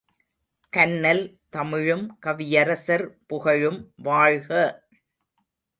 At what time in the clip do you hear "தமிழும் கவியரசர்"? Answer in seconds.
1.49-3.05